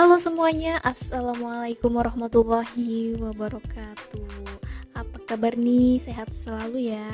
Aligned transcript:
Halo 0.00 0.16
semuanya, 0.16 0.80
Assalamualaikum 0.80 1.92
warahmatullahi 1.92 3.20
wabarakatuh. 3.20 4.48
Apa 4.96 5.16
kabar 5.28 5.52
nih? 5.52 6.00
Sehat 6.00 6.32
selalu 6.32 6.96
ya? 6.96 7.04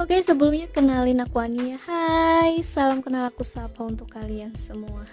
Oke 0.00 0.16
sebelumnya 0.24 0.64
kenalin 0.72 1.20
aku 1.20 1.44
Ania. 1.44 1.76
Hai, 1.84 2.64
salam 2.64 3.04
kenal 3.04 3.28
aku 3.28 3.44
sapa 3.44 3.84
untuk 3.84 4.16
kalian 4.16 4.56
semua? 4.56 5.04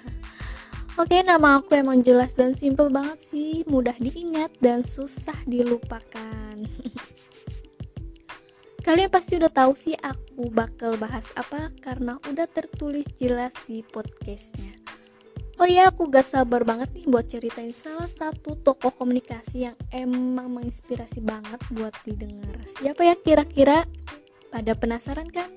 Oke 0.96 1.20
nama 1.28 1.60
aku 1.60 1.76
emang 1.76 2.00
jelas 2.08 2.40
dan 2.40 2.56
simple 2.56 2.88
banget 2.88 3.20
sih. 3.20 3.68
Mudah 3.68 4.00
diingat 4.00 4.56
dan 4.64 4.88
susah 4.88 5.36
dilupakan. 5.44 6.56
Kalian 8.88 9.12
pasti 9.12 9.36
udah 9.36 9.52
tahu 9.52 9.76
sih 9.76 10.00
aku 10.00 10.48
bakal 10.56 10.96
bahas 10.96 11.28
apa 11.36 11.68
karena 11.84 12.16
udah 12.32 12.48
tertulis 12.48 13.12
jelas 13.20 13.52
di 13.68 13.84
podcastnya. 13.84 14.81
Oh 15.62 15.70
ya, 15.70 15.94
aku 15.94 16.10
gak 16.10 16.26
sabar 16.26 16.66
banget 16.66 16.90
nih 16.90 17.06
buat 17.06 17.30
ceritain 17.30 17.70
salah 17.70 18.10
satu 18.10 18.58
tokoh 18.66 18.90
komunikasi 18.98 19.70
yang 19.70 19.78
emang 19.94 20.50
menginspirasi 20.58 21.22
banget 21.22 21.62
buat 21.70 21.94
didengar. 22.02 22.66
Siapa 22.66 23.06
ya 23.06 23.14
kira-kira? 23.14 23.86
Pada 24.50 24.74
penasaran 24.74 25.30
kan? 25.30 25.54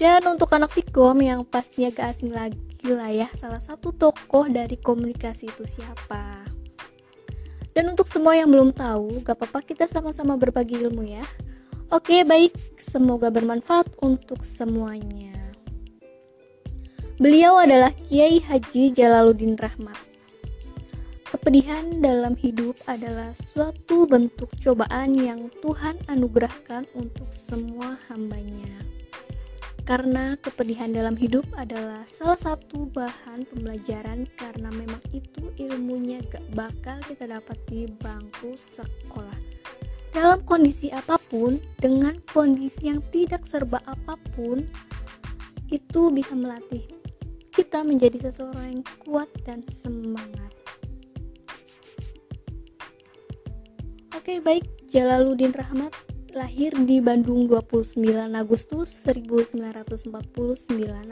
Dan 0.00 0.24
untuk 0.24 0.48
anak 0.56 0.72
Fikom 0.72 1.20
yang 1.20 1.44
pastinya 1.44 1.92
gak 1.92 2.16
asing 2.16 2.32
lagi 2.32 2.56
lah 2.88 3.12
ya, 3.12 3.28
salah 3.36 3.60
satu 3.60 3.92
tokoh 3.92 4.48
dari 4.48 4.80
komunikasi 4.80 5.52
itu 5.52 5.68
siapa? 5.68 6.48
Dan 7.76 7.92
untuk 7.92 8.08
semua 8.08 8.32
yang 8.32 8.48
belum 8.48 8.72
tahu, 8.72 9.20
gak 9.28 9.36
apa-apa 9.36 9.60
kita 9.60 9.92
sama-sama 9.92 10.40
berbagi 10.40 10.80
ilmu 10.80 11.04
ya. 11.04 11.28
Oke, 11.92 12.24
baik. 12.24 12.56
Semoga 12.80 13.28
bermanfaat 13.28 13.92
untuk 14.00 14.40
semuanya. 14.40 15.31
Beliau 17.20 17.60
adalah 17.60 17.92
Kiai 18.08 18.40
Haji 18.40 18.96
Jalaluddin 18.96 19.52
Rahmat. 19.60 20.00
Kepedihan 21.28 22.00
dalam 22.00 22.32
hidup 22.40 22.72
adalah 22.88 23.36
suatu 23.36 24.08
bentuk 24.08 24.48
cobaan 24.56 25.12
yang 25.12 25.52
Tuhan 25.60 26.00
anugerahkan 26.08 26.88
untuk 26.96 27.28
semua 27.28 28.00
hambanya. 28.08 28.80
Karena 29.84 30.40
kepedihan 30.40 30.88
dalam 30.88 31.12
hidup 31.12 31.44
adalah 31.60 32.00
salah 32.08 32.40
satu 32.40 32.88
bahan 32.96 33.44
pembelajaran 33.44 34.24
karena 34.40 34.72
memang 34.72 35.02
itu 35.12 35.52
ilmunya 35.60 36.24
gak 36.32 36.48
bakal 36.56 36.96
kita 37.04 37.28
dapat 37.28 37.60
di 37.68 37.92
bangku 38.00 38.56
sekolah 38.56 39.36
dalam 40.12 40.44
kondisi 40.44 40.92
apa 40.92 41.16
pun, 41.16 41.56
dengan 41.80 42.12
kondisi 42.36 42.84
yang 42.84 43.00
tidak 43.08 43.48
serba 43.48 43.80
apa 43.88 44.20
pun, 44.36 44.60
itu 45.72 46.12
bisa 46.12 46.36
melatih 46.36 46.84
kita 47.52 47.84
menjadi 47.84 48.28
seseorang 48.28 48.80
yang 48.80 48.84
kuat 49.04 49.28
dan 49.44 49.60
semangat. 49.84 50.52
Oke, 54.16 54.40
baik. 54.40 54.64
Jalaluddin 54.88 55.52
Rahmat 55.56 55.92
lahir 56.32 56.72
di 56.88 57.00
Bandung 57.00 57.48
29 57.48 58.00
Agustus 58.32 58.88
1949 59.04 60.08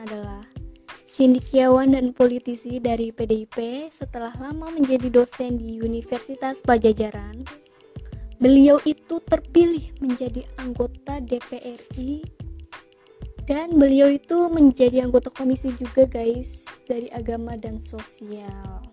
adalah 0.00 0.44
cendikiawan 1.12 1.92
dan 1.92 2.16
politisi 2.16 2.80
dari 2.80 3.12
PDIP 3.12 3.88
setelah 3.92 4.32
lama 4.40 4.72
menjadi 4.72 5.12
dosen 5.12 5.60
di 5.60 5.80
Universitas 5.80 6.64
Pajajaran 6.64 7.44
Beliau 8.40 8.80
itu 8.88 9.20
terpilih 9.20 9.92
menjadi 10.00 10.48
anggota 10.56 11.20
DPRI 11.20 12.39
dan 13.50 13.74
beliau 13.74 14.06
itu 14.06 14.46
menjadi 14.46 15.02
anggota 15.02 15.26
komisi 15.34 15.74
juga 15.74 16.06
guys 16.06 16.62
dari 16.86 17.10
agama 17.10 17.58
dan 17.58 17.82
sosial. 17.82 18.86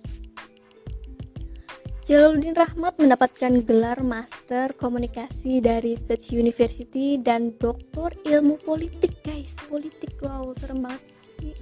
Jalaluddin 2.09 2.57
Rahmat 2.57 2.97
mendapatkan 2.97 3.61
gelar 3.61 4.01
Master 4.01 4.73
Komunikasi 4.73 5.61
dari 5.61 5.93
State 5.93 6.33
University 6.33 7.21
dan 7.21 7.53
Doktor 7.61 8.17
Ilmu 8.25 8.57
Politik 8.65 9.21
guys. 9.21 9.53
Politik 9.69 10.17
wow 10.25 10.49
serem 10.57 10.81
banget 10.81 11.05
sih. 11.37 11.53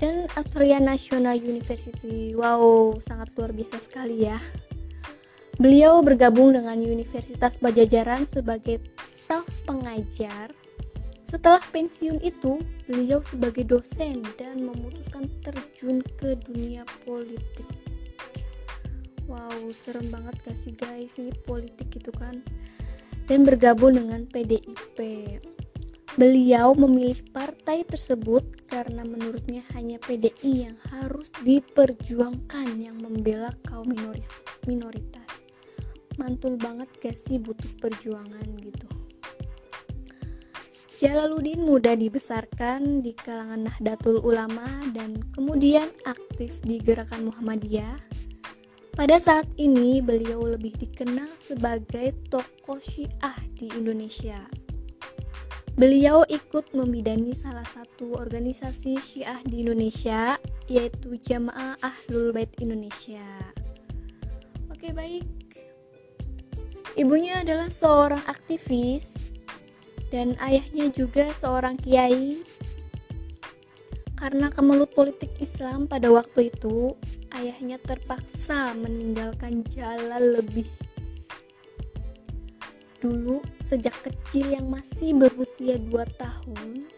Dan 0.00 0.24
Australia 0.40 0.80
National 0.80 1.36
University. 1.36 2.32
Wow, 2.32 2.96
sangat 3.00 3.32
luar 3.36 3.52
biasa 3.52 3.80
sekali 3.80 4.24
ya. 4.24 4.40
Beliau 5.56 6.00
bergabung 6.00 6.52
dengan 6.52 6.80
Universitas 6.80 7.60
Pajajaran 7.60 8.24
sebagai 8.28 8.80
staf 9.08 9.44
pengajar. 9.64 10.52
Setelah 11.26 11.58
pensiun 11.74 12.22
itu, 12.22 12.62
beliau 12.86 13.18
sebagai 13.26 13.66
dosen 13.66 14.22
dan 14.38 14.62
memutuskan 14.62 15.26
terjun 15.42 15.98
ke 16.22 16.38
dunia 16.46 16.86
politik. 17.02 17.66
Wow, 19.26 19.74
serem 19.74 20.06
banget 20.06 20.38
gak 20.46 20.54
sih 20.54 20.70
guys 20.78 21.18
ini 21.18 21.34
politik 21.42 21.90
gitu 21.90 22.14
kan? 22.14 22.46
Dan 23.26 23.42
bergabung 23.42 23.98
dengan 23.98 24.22
PDIP. 24.30 24.98
Beliau 26.14 26.78
memilih 26.78 27.18
partai 27.34 27.82
tersebut 27.82 28.46
karena 28.70 29.02
menurutnya 29.02 29.66
hanya 29.74 29.98
PDI 29.98 30.70
yang 30.70 30.78
harus 30.94 31.34
diperjuangkan 31.42 32.78
yang 32.78 32.96
membela 33.02 33.50
kaum 33.66 33.90
minoritas 34.64 35.26
mantul 36.16 36.56
banget 36.56 36.88
gak 37.00 37.16
sih 37.16 37.36
butuh 37.36 37.68
perjuangan 37.80 38.48
gitu 38.64 38.95
Jalaluddin 40.96 41.60
muda 41.60 41.92
dibesarkan 41.92 43.04
di 43.04 43.12
kalangan 43.12 43.68
Nahdlatul 43.68 44.24
Ulama 44.24 44.64
dan 44.96 45.20
kemudian 45.36 45.92
aktif 46.08 46.56
di 46.64 46.80
gerakan 46.80 47.28
Muhammadiyah. 47.28 48.00
Pada 48.96 49.20
saat 49.20 49.44
ini 49.60 50.00
beliau 50.00 50.48
lebih 50.48 50.72
dikenal 50.80 51.28
sebagai 51.36 52.16
tokoh 52.32 52.80
Syiah 52.80 53.36
di 53.60 53.68
Indonesia. 53.76 54.40
Beliau 55.76 56.24
ikut 56.32 56.72
membidani 56.72 57.36
salah 57.36 57.68
satu 57.68 58.16
organisasi 58.16 58.96
Syiah 58.96 59.44
di 59.44 59.68
Indonesia 59.68 60.40
yaitu 60.64 61.20
Jamaah 61.20 61.76
Ahlul 61.84 62.32
Bait 62.32 62.48
Indonesia. 62.64 63.52
Oke, 64.72 64.96
baik. 64.96 65.28
Ibunya 66.96 67.44
adalah 67.44 67.68
seorang 67.68 68.24
aktivis 68.24 69.25
dan 70.10 70.38
ayahnya 70.42 70.90
juga 70.92 71.30
seorang 71.34 71.76
kiai. 71.80 72.40
Karena 74.16 74.48
kemelut 74.48 74.96
politik 74.96 75.28
Islam 75.44 75.84
pada 75.84 76.08
waktu 76.08 76.48
itu, 76.48 76.96
ayahnya 77.36 77.76
terpaksa 77.84 78.72
meninggalkan 78.72 79.60
jalan 79.68 80.40
lebih 80.40 80.64
dulu 83.04 83.44
sejak 83.60 83.92
kecil 84.00 84.56
yang 84.56 84.72
masih 84.72 85.12
berusia 85.12 85.76
2 85.76 85.92
tahun. 86.16 86.88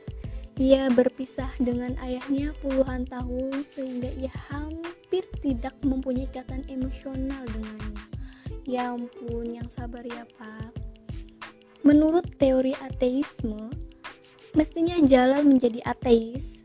Ia 0.59 0.91
berpisah 0.91 1.51
dengan 1.63 1.95
ayahnya 2.03 2.51
puluhan 2.59 3.07
tahun 3.07 3.63
sehingga 3.63 4.11
ia 4.19 4.31
hampir 4.51 5.23
tidak 5.39 5.75
mempunyai 5.87 6.27
ikatan 6.27 6.67
emosional 6.67 7.47
dengannya. 7.51 8.07
Ya 8.67 8.91
ampun, 8.95 9.55
yang 9.55 9.71
sabar 9.71 10.03
ya 10.03 10.27
pak. 10.35 10.78
Menurut 11.87 12.27
teori 12.37 12.75
ateisme, 12.75 13.71
mestinya 14.59 14.99
Jalal 15.07 15.47
menjadi 15.47 15.79
ateis, 15.87 16.59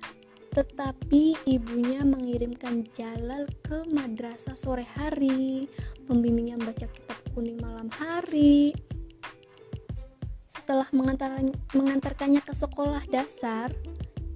tetapi 0.54 1.38
ibunya 1.50 2.06
mengirimkan 2.06 2.86
Jalal 2.94 3.50
ke 3.66 3.86
madrasah 3.94 4.58
sore 4.58 4.86
hari, 4.86 5.70
pembimbingnya 6.06 6.58
membaca 6.62 6.86
kitab 6.90 7.20
kuning 7.34 7.58
malam 7.62 7.90
hari. 7.94 8.74
Setelah 10.50 10.90
mengantar, 10.94 11.42
mengantarkannya 11.74 12.42
ke 12.42 12.54
sekolah 12.54 13.06
dasar, 13.10 13.74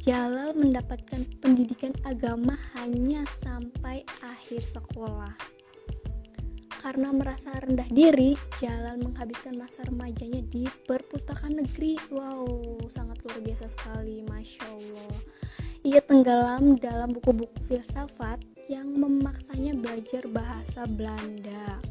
Jalal 0.02 0.56
mendapatkan 0.56 1.26
pendidikan 1.42 1.92
agama 2.06 2.56
hanya 2.78 3.26
sampai 3.44 4.06
akhir 4.24 4.66
sekolah. 4.66 5.57
Karena 6.78 7.10
merasa 7.10 7.50
rendah 7.58 7.90
diri, 7.90 8.38
Jalal 8.62 9.02
menghabiskan 9.02 9.58
masa 9.58 9.82
remajanya 9.90 10.46
di 10.46 10.70
perpustakaan 10.86 11.58
negeri. 11.58 11.98
Wow, 12.14 12.78
sangat 12.86 13.26
luar 13.26 13.42
biasa 13.42 13.66
sekali, 13.66 14.22
masya 14.30 14.62
Allah. 14.62 15.16
Ia 15.82 16.02
tenggelam 16.06 16.78
dalam 16.78 17.18
buku-buku 17.18 17.58
filsafat 17.66 18.42
yang 18.70 18.86
memaksanya 18.94 19.74
belajar 19.74 20.30
bahasa 20.30 20.86
Belanda. 20.86 21.82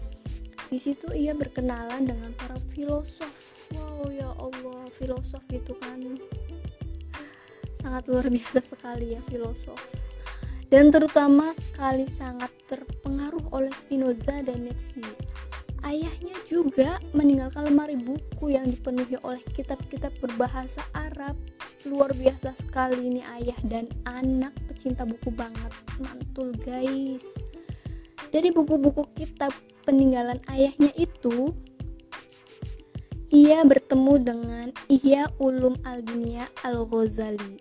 Di 0.71 0.79
situ 0.79 1.11
ia 1.11 1.35
berkenalan 1.35 2.07
dengan 2.07 2.31
para 2.39 2.59
filosof. 2.71 3.35
Wow, 3.75 4.07
ya 4.15 4.31
Allah, 4.39 4.87
filosof 4.95 5.43
gitu 5.51 5.75
kan. 5.83 5.99
Sangat 7.83 8.07
luar 8.07 8.31
biasa 8.31 8.63
sekali 8.63 9.19
ya 9.19 9.21
filosof 9.27 10.06
dan 10.73 10.91
terutama 10.91 11.55
sekali 11.55 12.07
sangat 12.11 12.51
terpengaruh 12.67 13.43
oleh 13.55 13.73
Spinoza 13.85 14.43
dan 14.43 14.67
Nietzsche. 14.67 15.03
Ayahnya 15.87 16.35
juga 16.51 16.99
meninggalkan 17.15 17.71
lemari 17.71 17.95
buku 17.95 18.51
yang 18.51 18.67
dipenuhi 18.67 19.15
oleh 19.23 19.39
kitab-kitab 19.55 20.11
berbahasa 20.19 20.83
Arab. 20.99 21.39
Luar 21.87 22.11
biasa 22.11 22.59
sekali 22.59 23.07
ini 23.07 23.23
ayah 23.39 23.59
dan 23.71 23.87
anak 24.11 24.51
pecinta 24.67 25.07
buku 25.07 25.31
banget 25.31 25.71
mantul 26.03 26.51
guys 26.67 27.23
dari 28.37 28.51
buku-buku 28.51 29.07
kitab 29.17 29.55
peninggalan 29.87 30.37
ayahnya 30.51 30.91
itu 30.99 31.55
ia 33.31 33.65
bertemu 33.67 34.15
dengan 34.23 34.67
Ihya 34.93 35.33
Ulum 35.43 35.75
Al-Dunia 35.83 36.47
Al-Ghazali. 36.63 37.59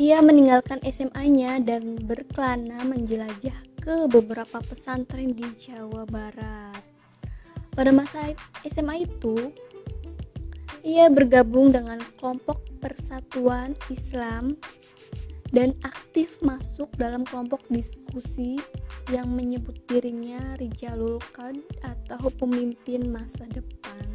Ia 0.00 0.24
meninggalkan 0.24 0.80
SMA-nya 0.88 1.60
dan 1.60 2.00
berkelana 2.00 2.80
menjelajah 2.88 3.56
ke 3.76 4.08
beberapa 4.08 4.64
pesantren 4.64 5.36
di 5.36 5.44
Jawa 5.58 6.08
Barat. 6.08 6.80
Pada 7.72 7.92
masa 7.92 8.32
SMA 8.64 9.04
itu, 9.04 9.52
ia 10.80 11.12
bergabung 11.12 11.72
dengan 11.72 12.00
kelompok 12.16 12.64
Persatuan 12.80 13.76
Islam 13.92 14.58
dan 15.52 15.76
aktif 15.84 16.40
masuk 16.40 16.88
dalam 16.96 17.28
kelompok 17.28 17.60
diskusi 17.68 18.56
yang 19.12 19.28
menyebut 19.30 19.76
dirinya 19.86 20.56
Rijalul 20.56 21.20
Qad 21.36 21.60
atau 21.84 22.32
pemimpin 22.40 23.12
masa 23.12 23.44
depan. 23.52 24.11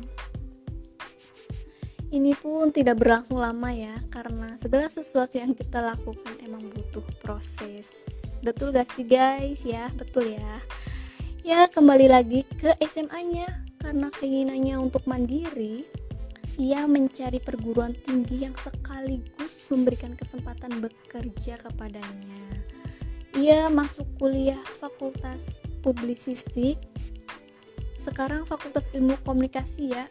Ini 2.07 2.39
pun 2.39 2.71
tidak 2.71 3.03
berlangsung 3.03 3.35
lama 3.35 3.67
ya, 3.75 3.99
karena 4.07 4.55
segala 4.55 4.87
sesuatu 4.87 5.35
yang 5.35 5.51
kita 5.51 5.83
lakukan 5.83 6.39
emang 6.39 6.63
butuh 6.71 7.03
proses. 7.19 7.83
Betul 8.39 8.71
gak 8.71 8.87
sih 8.95 9.03
guys? 9.03 9.67
Ya, 9.67 9.91
betul 9.91 10.39
ya. 10.39 10.53
Ya, 11.43 11.67
kembali 11.67 12.07
lagi 12.07 12.47
ke 12.63 12.79
SMA-nya, 12.79 13.51
karena 13.83 14.07
keinginannya 14.15 14.79
untuk 14.79 15.03
mandiri, 15.03 15.83
ia 16.55 16.87
mencari 16.87 17.43
perguruan 17.43 17.91
tinggi 17.91 18.47
yang 18.47 18.55
sekaligus 18.55 19.67
memberikan 19.67 20.15
kesempatan 20.15 20.79
bekerja 20.79 21.59
kepadanya. 21.59 22.43
Ia 23.35 23.67
masuk 23.67 24.07
kuliah 24.15 24.63
Fakultas 24.79 25.61
Publisistik. 25.83 26.79
Sekarang 27.99 28.47
Fakultas 28.47 28.87
Ilmu 28.95 29.19
Komunikasi 29.27 29.91
ya 29.91 30.07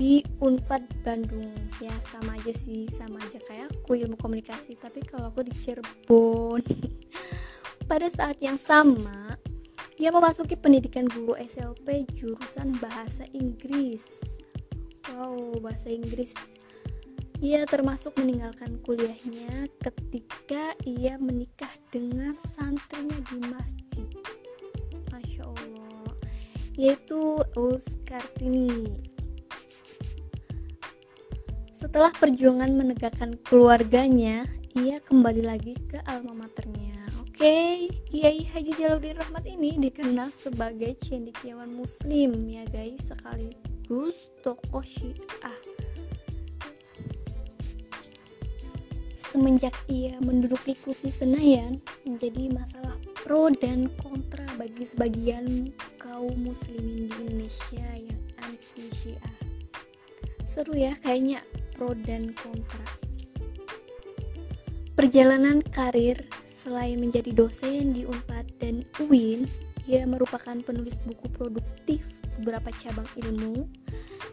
di 0.00 0.24
Unpad 0.40 1.04
Bandung. 1.04 1.52
Ya 1.76 1.92
sama 2.08 2.40
aja 2.40 2.56
sih, 2.56 2.88
sama 2.88 3.20
aja 3.20 3.36
kayak 3.44 3.68
aku 3.68 4.00
ilmu 4.00 4.16
komunikasi, 4.16 4.80
tapi 4.80 5.04
kalau 5.04 5.28
aku 5.28 5.44
di 5.44 5.52
Cirebon. 5.52 6.64
Pada 7.90 8.08
saat 8.08 8.40
yang 8.40 8.56
sama, 8.56 9.36
ia 10.00 10.08
memasuki 10.08 10.56
pendidikan 10.56 11.04
guru 11.04 11.36
SLP 11.36 12.08
jurusan 12.16 12.80
bahasa 12.80 13.28
Inggris. 13.36 14.00
Wow, 15.12 15.60
bahasa 15.60 15.92
Inggris. 15.92 16.32
Ia 17.44 17.68
termasuk 17.68 18.16
meninggalkan 18.16 18.80
kuliahnya 18.80 19.68
ketika 19.84 20.72
ia 20.88 21.20
menikah 21.20 21.72
dengan 21.92 22.40
santrinya 22.56 23.20
di 23.28 23.38
masjid. 23.52 24.08
Masya 25.12 25.44
Allah, 25.44 26.08
yaitu 26.80 27.44
Us 27.56 27.84
Kartini. 28.08 29.09
Setelah 31.80 32.12
perjuangan 32.12 32.76
menegakkan 32.76 33.40
keluarganya, 33.40 34.44
ia 34.76 35.00
kembali 35.00 35.40
lagi 35.48 35.72
ke 35.88 36.04
alma 36.04 36.44
maternya. 36.44 37.08
Oke, 37.24 37.88
Kiai 38.04 38.44
Haji 38.44 38.76
Jaludin 38.76 39.16
Rahmat 39.16 39.48
ini 39.48 39.80
dikenal 39.80 40.28
sebagai 40.36 41.00
cendekiawan 41.00 41.72
muslim 41.72 42.36
ya 42.44 42.68
guys, 42.68 43.00
sekali 43.00 43.48
sekaligus 43.90 44.30
tokoh 44.46 44.86
Syiah. 44.86 45.58
Semenjak 49.10 49.74
ia 49.90 50.14
menduduki 50.22 50.78
kursi 50.78 51.10
Senayan, 51.10 51.82
menjadi 52.06 52.54
masalah 52.54 52.94
pro 53.18 53.50
dan 53.50 53.90
kontra 53.98 54.46
bagi 54.54 54.86
sebagian 54.86 55.74
kaum 55.98 56.38
muslimin 56.38 57.10
di 57.10 57.14
Indonesia 57.18 57.86
yang 57.98 58.22
anti 58.46 58.86
Syiah. 58.94 59.34
Seru 60.46 60.78
ya 60.78 60.94
kayaknya 61.02 61.42
pro 61.80 61.96
dan 61.96 62.36
kontra. 62.36 62.84
Perjalanan 64.92 65.64
karir 65.64 66.20
selain 66.44 67.00
menjadi 67.00 67.32
dosen 67.32 67.96
di 67.96 68.04
Unpad 68.04 68.60
dan 68.60 68.84
UIN, 69.00 69.48
ia 69.88 70.04
merupakan 70.04 70.60
penulis 70.60 71.00
buku 71.08 71.32
produktif 71.32 72.04
beberapa 72.36 72.68
cabang 72.76 73.08
ilmu 73.16 73.64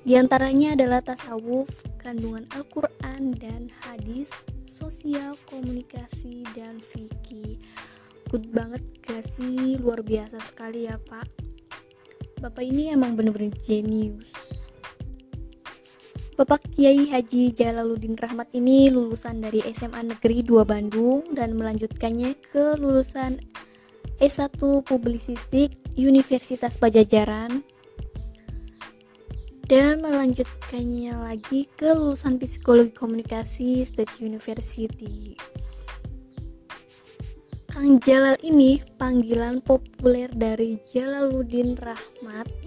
di 0.08 0.16
antaranya 0.16 0.72
adalah 0.72 1.04
tasawuf, 1.04 1.68
kandungan 2.00 2.48
Al-Quran 2.56 3.36
dan 3.36 3.68
hadis, 3.84 4.32
sosial, 4.64 5.36
komunikasi, 5.52 6.48
dan 6.56 6.80
fikih. 6.80 7.60
Good 8.32 8.56
banget 8.56 8.84
gak 9.04 9.28
sih? 9.36 9.76
Luar 9.76 10.04
biasa 10.04 10.40
sekali 10.40 10.88
ya 10.88 10.96
pak. 10.96 11.28
Bapak 12.40 12.64
ini 12.64 12.88
emang 12.88 13.20
bener-bener 13.20 13.52
jenius. 13.68 14.57
Bapak 16.38 16.70
Kiai 16.70 17.10
Haji 17.10 17.50
Jalaluddin 17.50 18.14
Rahmat 18.14 18.54
ini 18.54 18.94
lulusan 18.94 19.42
dari 19.42 19.66
SMA 19.74 20.06
Negeri 20.06 20.46
2 20.46 20.70
Bandung 20.70 21.34
dan 21.34 21.58
melanjutkannya 21.58 22.38
ke 22.38 22.78
lulusan 22.78 23.42
S1 24.22 24.62
Publisistik 24.86 25.74
Universitas 25.98 26.78
Pajajaran 26.78 27.66
dan 29.66 29.98
melanjutkannya 30.06 31.18
lagi 31.18 31.66
ke 31.74 31.98
lulusan 31.98 32.38
psikologi 32.38 32.94
komunikasi 32.94 33.82
State 33.82 34.22
University. 34.22 35.34
Kang 37.66 37.98
Jalal 37.98 38.38
ini 38.46 38.78
panggilan 39.02 39.66
populer 39.66 40.30
dari 40.30 40.78
Jalaluddin 40.94 41.74
Rahmat 41.82 42.67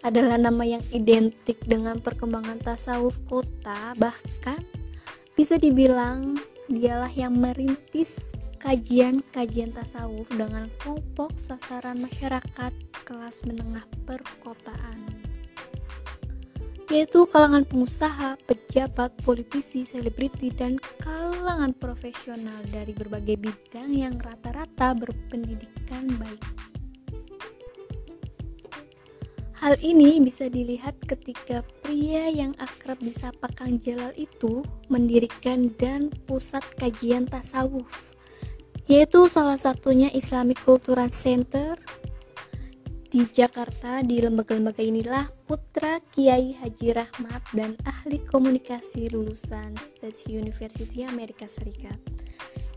adalah 0.00 0.40
nama 0.40 0.64
yang 0.64 0.84
identik 0.92 1.60
dengan 1.68 2.00
perkembangan 2.00 2.60
tasawuf 2.60 3.16
kota 3.28 3.92
bahkan 4.00 4.60
bisa 5.36 5.60
dibilang 5.60 6.40
dialah 6.68 7.10
yang 7.12 7.36
merintis 7.36 8.16
kajian-kajian 8.60 9.72
tasawuf 9.72 10.28
dengan 10.32 10.68
kelompok 10.80 11.32
sasaran 11.40 12.00
masyarakat 12.00 12.72
kelas 13.08 13.44
menengah 13.48 13.84
perkotaan 14.04 15.20
yaitu 16.90 17.22
kalangan 17.30 17.62
pengusaha, 17.62 18.34
pejabat, 18.50 19.14
politisi, 19.22 19.86
selebriti, 19.86 20.50
dan 20.50 20.74
kalangan 20.98 21.70
profesional 21.70 22.58
dari 22.74 22.90
berbagai 22.90 23.38
bidang 23.38 23.94
yang 23.94 24.18
rata-rata 24.18 24.98
berpendidikan 24.98 26.10
baik. 26.18 26.42
Hal 29.60 29.76
ini 29.84 30.16
bisa 30.24 30.48
dilihat 30.48 30.96
ketika 31.04 31.60
pria 31.84 32.32
yang 32.32 32.56
akrab 32.56 32.96
disapa 32.96 33.44
Kang 33.52 33.76
Jalal 33.76 34.16
itu 34.16 34.64
mendirikan 34.88 35.68
dan 35.76 36.08
pusat 36.24 36.64
kajian 36.80 37.28
tasawuf, 37.28 38.16
yaitu 38.88 39.28
salah 39.28 39.60
satunya 39.60 40.08
Islamic 40.16 40.64
Cultural 40.64 41.12
Center 41.12 41.76
di 43.12 43.28
Jakarta, 43.28 44.00
di 44.00 44.24
lembaga-lembaga 44.24 44.80
inilah 44.80 45.28
putra 45.44 46.00
Kiai 46.08 46.56
Haji 46.56 46.96
Rahmat 46.96 47.42
dan 47.52 47.76
ahli 47.84 48.16
komunikasi 48.24 49.12
lulusan 49.12 49.76
State 49.76 50.24
University 50.32 51.04
Amerika 51.04 51.44
Serikat. 51.52 52.00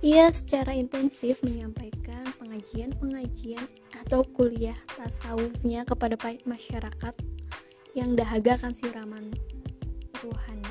Ia 0.03 0.27
secara 0.35 0.75
intensif 0.75 1.39
menyampaikan 1.47 2.27
pengajian-pengajian 2.53 3.65
atau 4.05 4.21
kuliah 4.29 4.77
tasawufnya 4.93 5.89
kepada 5.89 6.13
masyarakat 6.45 7.15
yang 7.97 8.13
dahaga 8.13 8.61
akan 8.61 8.77
siraman 8.77 9.33
rohani. 10.21 10.69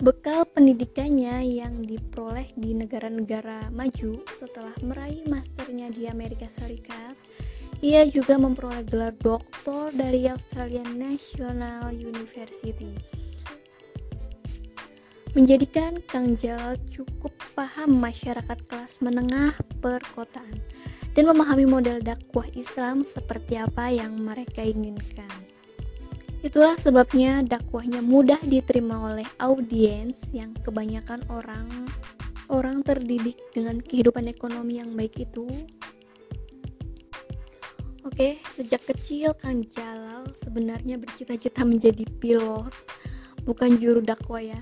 Bekal 0.00 0.48
pendidikannya 0.48 1.44
yang 1.44 1.84
diperoleh 1.84 2.48
di 2.56 2.72
negara-negara 2.72 3.68
maju 3.68 4.24
setelah 4.32 4.72
meraih 4.80 5.28
masternya 5.28 5.92
di 5.92 6.08
Amerika 6.08 6.48
Serikat 6.48 7.20
ia 7.84 8.08
juga 8.08 8.40
memperoleh 8.40 8.88
gelar 8.88 9.12
doktor 9.20 9.92
dari 9.92 10.24
Australian 10.24 10.96
National 10.96 11.92
University. 11.92 12.96
Menjadikan 15.36 16.00
Kang 16.08 16.40
Jal 16.40 16.80
cukup 16.88 17.36
paham 17.52 18.00
masyarakat 18.00 18.64
kelas 18.64 19.04
menengah 19.04 19.52
perkotaan 19.84 20.56
dan 21.12 21.24
memahami 21.28 21.68
model 21.68 22.00
dakwah 22.00 22.48
Islam 22.56 23.04
seperti 23.04 23.60
apa 23.60 23.92
yang 23.92 24.16
mereka 24.16 24.64
inginkan. 24.64 25.28
Itulah 26.40 26.80
sebabnya 26.80 27.44
dakwahnya 27.44 28.00
mudah 28.00 28.40
diterima 28.40 29.12
oleh 29.12 29.28
audiens 29.36 30.16
yang 30.32 30.56
kebanyakan 30.64 31.20
orang 31.28 31.66
orang 32.48 32.80
terdidik 32.80 33.36
dengan 33.52 33.84
kehidupan 33.84 34.30
ekonomi 34.32 34.80
yang 34.80 34.96
baik 34.96 35.28
itu 35.28 35.44
Oke, 38.08 38.40
sejak 38.56 38.82
kecil 38.88 39.36
Kang 39.36 39.62
Jalal 39.76 40.26
sebenarnya 40.40 40.96
bercita-cita 40.96 41.62
menjadi 41.62 42.02
pilot, 42.18 42.72
bukan 43.44 43.76
juru 43.78 44.00
dakwah 44.00 44.42
ya. 44.42 44.58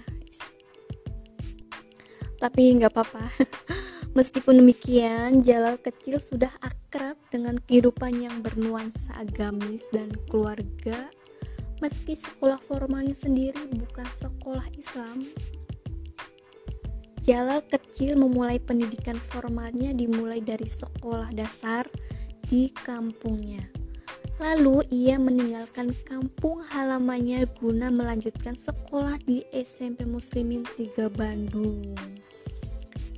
Tapi 2.36 2.76
nggak 2.76 2.92
apa-apa. 2.92 3.24
Meskipun 4.16 4.64
demikian, 4.64 5.44
Jalal 5.44 5.76
kecil 5.76 6.20
sudah 6.24 6.48
akrab 6.64 7.20
dengan 7.28 7.60
kehidupan 7.60 8.24
yang 8.24 8.40
bernuansa 8.40 9.12
agamis 9.16 9.84
dan 9.92 10.08
keluarga. 10.32 11.12
Meski 11.84 12.16
sekolah 12.16 12.56
formalnya 12.64 13.12
sendiri 13.12 13.60
bukan 13.68 14.08
sekolah 14.16 14.64
Islam, 14.80 15.28
Jalal 17.26 17.58
kecil 17.66 18.14
memulai 18.14 18.62
pendidikan 18.62 19.18
formalnya 19.18 19.90
dimulai 19.90 20.38
dari 20.38 20.70
sekolah 20.70 21.34
dasar 21.34 21.82
di 22.46 22.70
kampungnya. 22.70 23.66
Lalu 24.38 24.86
ia 24.94 25.18
meninggalkan 25.18 25.90
kampung 26.06 26.62
halamannya 26.70 27.50
guna 27.58 27.90
melanjutkan 27.90 28.54
sekolah 28.54 29.18
di 29.26 29.42
SMP 29.50 30.06
Muslimin 30.06 30.62
3 30.78 31.10
Bandung. 31.10 31.98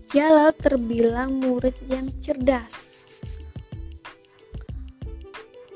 Jalal 0.08 0.56
terbilang 0.56 1.36
murid 1.36 1.76
yang 1.84 2.08
cerdas. 2.16 2.72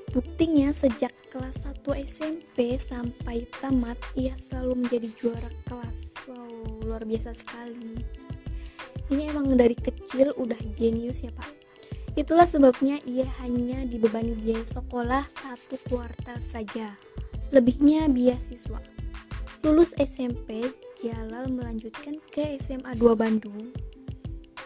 Buktinya 0.08 0.72
sejak 0.72 1.12
kelas 1.28 1.68
1 1.68 1.84
SMP 2.08 2.80
sampai 2.80 3.44
tamat 3.60 4.00
ia 4.16 4.32
selalu 4.32 4.88
menjadi 4.88 5.08
juara 5.20 5.52
kelas. 5.68 6.16
Wow, 6.24 6.80
luar 6.80 7.04
biasa 7.04 7.36
sekali. 7.36 8.00
Ini 9.12 9.36
emang 9.36 9.52
dari 9.52 9.76
kecil 9.76 10.32
udah 10.40 10.56
jenius 10.80 11.28
ya 11.28 11.32
pak. 11.36 11.52
Itulah 12.16 12.48
sebabnya 12.48 13.04
ia 13.04 13.28
hanya 13.44 13.84
dibebani 13.84 14.32
biaya 14.32 14.64
sekolah 14.64 15.28
satu 15.28 15.76
kuartal 15.92 16.40
saja. 16.40 16.96
Lebihnya 17.52 18.08
beasiswa. 18.08 18.80
Lulus 19.60 19.92
SMP, 20.00 20.72
Jalal 21.04 21.52
melanjutkan 21.52 22.16
ke 22.32 22.56
SMA 22.56 22.96
2 22.96 23.12
Bandung 23.12 23.91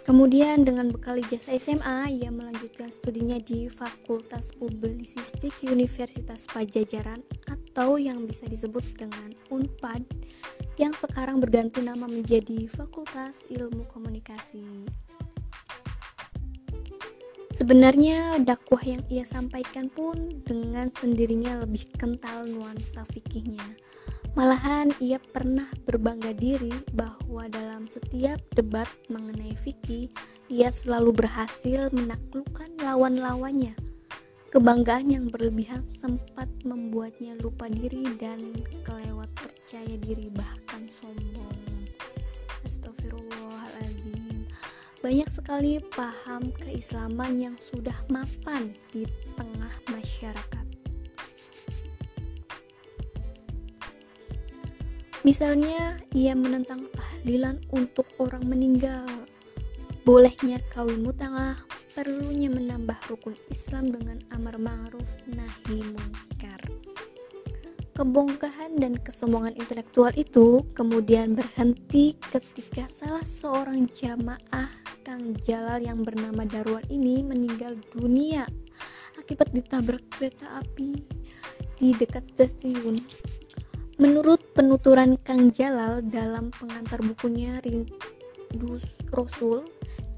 Kemudian 0.06 0.62
dengan 0.62 0.94
bekal 0.94 1.18
ijazah 1.18 1.58
SMA, 1.58 2.22
ia 2.22 2.30
melanjutkan 2.30 2.94
studinya 2.94 3.42
di 3.42 3.66
Fakultas 3.66 4.54
Publisistik 4.54 5.50
Universitas 5.66 6.46
Pajajaran 6.46 7.26
atau 7.50 7.98
yang 7.98 8.22
bisa 8.22 8.46
disebut 8.46 8.86
dengan 8.94 9.34
UNPAD 9.50 10.06
yang 10.78 10.94
sekarang 10.94 11.42
berganti 11.42 11.82
nama 11.82 12.06
menjadi 12.06 12.70
Fakultas 12.70 13.34
Ilmu 13.50 13.82
Komunikasi. 13.90 14.86
Sebenarnya 17.50 18.38
dakwah 18.46 18.86
yang 18.86 19.02
ia 19.10 19.26
sampaikan 19.26 19.90
pun 19.90 20.38
dengan 20.46 20.86
sendirinya 21.02 21.66
lebih 21.66 21.82
kental 21.98 22.46
nuansa 22.46 23.02
fikihnya 23.10 23.75
Malahan 24.37 24.93
ia 25.00 25.16
pernah 25.16 25.64
berbangga 25.88 26.37
diri 26.37 26.69
bahwa 26.93 27.49
dalam 27.49 27.88
setiap 27.88 28.37
debat 28.52 28.85
mengenai 29.09 29.57
Vicky, 29.64 30.12
ia 30.52 30.69
selalu 30.69 31.25
berhasil 31.25 31.88
menaklukkan 31.88 32.69
lawan-lawannya. 32.85 33.73
Kebanggaan 34.52 35.09
yang 35.09 35.33
berlebihan 35.33 35.88
sempat 35.88 36.52
membuatnya 36.69 37.33
lupa 37.40 37.64
diri 37.73 38.05
dan 38.21 38.52
kelewat 38.85 39.33
percaya 39.40 39.97
diri 40.05 40.28
bahkan 40.28 40.85
sombong. 41.00 41.57
Astagfirullahaladzim. 42.61 44.52
Banyak 45.00 45.33
sekali 45.33 45.81
paham 45.97 46.52
keislaman 46.61 47.40
yang 47.40 47.57
sudah 47.57 47.97
mapan 48.12 48.76
di 48.93 49.09
tengah 49.33 49.73
masyarakat 49.88 50.65
Misalnya, 55.26 55.99
ia 56.14 56.38
menentang 56.38 56.87
tahlilan 56.95 57.59
untuk 57.75 58.06
orang 58.23 58.47
meninggal. 58.47 59.02
Bolehnya 60.06 60.62
kawin 60.71 61.02
mutangah, 61.02 61.59
perlunya 61.99 62.47
menambah 62.47 62.95
rukun 63.11 63.35
Islam 63.50 63.90
dengan 63.90 64.23
amar 64.30 64.54
ma'ruf 64.54 65.11
nahi 65.26 65.83
munkar. 65.83 66.62
Kebongkahan 67.99 68.78
dan 68.78 69.02
kesombongan 69.02 69.59
intelektual 69.59 70.14
itu 70.14 70.62
kemudian 70.78 71.35
berhenti 71.35 72.14
ketika 72.30 72.87
salah 72.87 73.26
seorang 73.26 73.90
jamaah 73.90 74.71
Kang 75.02 75.35
Jalal 75.42 75.83
yang 75.83 76.06
bernama 76.06 76.47
Darwan 76.47 76.87
ini 76.87 77.26
meninggal 77.26 77.75
dunia 77.99 78.47
akibat 79.18 79.50
ditabrak 79.50 80.06
kereta 80.06 80.62
api 80.62 81.02
di 81.83 81.97
dekat 81.99 82.23
stasiun 82.37 82.95
Menurut 83.97 84.53
penuturan 84.53 85.17
Kang 85.25 85.49
Jalal 85.57 86.05
dalam 86.05 86.53
pengantar 86.53 87.00
bukunya 87.00 87.57
Rindus 87.65 88.85
Rasul, 89.09 89.65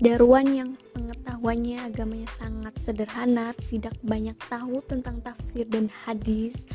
Darwan 0.03 0.51
yang 0.51 0.71
pengetahuannya 0.91 1.87
agamanya 1.87 2.27
sangat 2.35 2.75
sederhana, 2.83 3.55
tidak 3.71 3.95
banyak 4.03 4.35
tahu 4.51 4.83
tentang 4.83 5.23
tafsir 5.23 5.63
dan 5.71 5.87
hadis. 5.87 6.67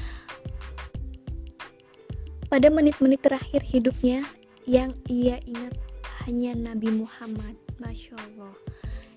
Pada 2.47 2.71
menit-menit 2.71 3.19
terakhir 3.19 3.67
hidupnya, 3.67 4.23
yang 4.63 4.95
ia 5.11 5.43
ingat 5.43 5.75
hanya 6.23 6.55
Nabi 6.55 6.87
Muhammad, 6.87 7.59
Masya 7.83 8.15
Allah. 8.15 8.55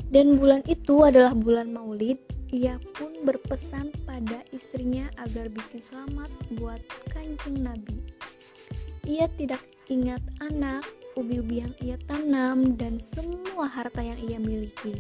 Dan 0.07 0.39
bulan 0.39 0.63
itu 0.71 1.03
adalah 1.03 1.35
bulan 1.35 1.75
maulid, 1.75 2.23
ia 2.55 2.79
pun 2.95 3.27
berpesan 3.27 3.91
pada 4.07 4.47
istrinya 4.55 5.11
agar 5.19 5.51
bikin 5.51 5.83
selamat 5.83 6.31
buat 6.63 6.79
kancing 7.11 7.67
Nabi. 7.67 7.99
Ia 9.03 9.27
tidak 9.35 9.63
ingat 9.91 10.23
anak, 10.39 10.87
ubi-ubi 11.19 11.67
yang 11.67 11.75
ia 11.83 11.99
tanam, 12.07 12.79
dan 12.79 13.03
semua 13.03 13.67
harta 13.67 13.99
yang 13.99 14.19
ia 14.23 14.39
miliki. 14.39 14.95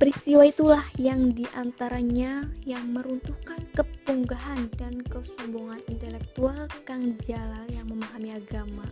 Peristiwa 0.00 0.48
itulah 0.48 0.84
yang 0.96 1.30
di 1.36 1.44
antaranya 1.52 2.48
yang 2.64 2.88
meruntuhkan 2.90 3.60
kepunggahan 3.76 4.72
dan 4.80 4.96
kesombongan 5.06 5.76
intelektual 5.92 6.66
Kang 6.88 7.20
Jalal 7.20 7.68
yang 7.68 7.84
memahami 7.84 8.32
agama. 8.32 8.88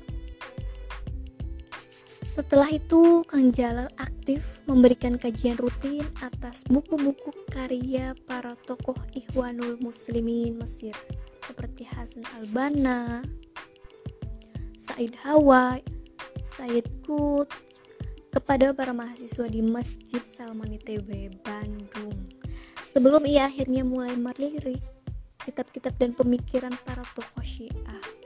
Setelah 2.28 2.70
itu, 2.70 3.25
Kang 3.26 3.50
Jalal 3.50 3.90
aktif 3.99 4.62
memberikan 4.68 5.16
kajian 5.16 5.58
rutin 5.58 6.06
atas 6.23 6.62
buku-buku 6.68 7.35
karya 7.50 8.14
para 8.28 8.54
tokoh 8.68 8.97
Ikhwanul 9.16 9.80
Muslimin 9.80 10.61
Mesir 10.61 10.94
seperti 11.49 11.88
Hasan 11.88 12.23
Al-Banna, 12.38 13.25
Said 14.85 15.16
Hawa, 15.25 15.80
Said 16.44 16.87
Qut 17.02 17.49
kepada 18.28 18.76
para 18.76 18.92
mahasiswa 18.92 19.49
di 19.49 19.64
Masjid 19.64 20.20
Salman 20.37 20.76
ITB 20.76 21.40
Bandung. 21.40 22.28
Sebelum 22.92 23.25
ia 23.25 23.49
akhirnya 23.49 23.82
mulai 23.82 24.14
melirik 24.16 24.85
kitab-kitab 25.49 25.97
dan 25.97 26.12
pemikiran 26.12 26.76
para 26.85 27.00
tokoh 27.16 27.40
Syiah. 27.40 28.17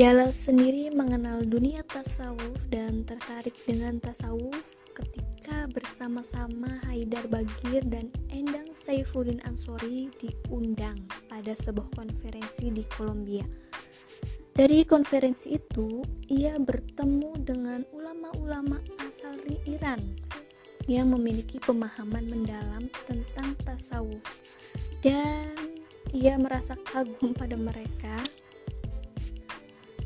Jalal 0.00 0.32
sendiri 0.32 0.88
mengenal 0.96 1.44
dunia 1.44 1.84
tasawuf 1.84 2.56
dan 2.72 3.04
tertarik 3.04 3.52
dengan 3.68 4.00
tasawuf 4.00 4.80
ketika 4.96 5.68
bersama-sama 5.76 6.80
Haidar 6.88 7.28
Bagir 7.28 7.84
dan 7.84 8.08
Endang 8.32 8.72
Saifuddin 8.72 9.44
Ansori 9.44 10.08
diundang 10.16 11.04
pada 11.28 11.52
sebuah 11.52 11.92
konferensi 11.92 12.72
di 12.72 12.80
Kolombia. 12.88 13.44
Dari 14.56 14.88
konferensi 14.88 15.60
itu, 15.60 16.00
ia 16.32 16.56
bertemu 16.56 17.36
dengan 17.44 17.84
ulama-ulama 17.92 18.80
asal 19.04 19.36
Iran 19.68 20.00
yang 20.88 21.12
memiliki 21.12 21.60
pemahaman 21.60 22.24
mendalam 22.24 22.88
tentang 23.04 23.52
tasawuf 23.68 24.24
dan 25.04 25.52
ia 26.16 26.40
merasa 26.40 26.72
kagum 26.88 27.36
pada 27.36 27.52
mereka 27.52 28.16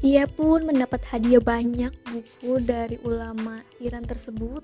ia 0.05 0.29
pun 0.29 0.69
mendapat 0.69 1.01
hadiah 1.09 1.41
banyak 1.41 1.89
buku 2.05 2.61
dari 2.61 3.01
ulama 3.09 3.65
Iran 3.81 4.05
tersebut 4.05 4.61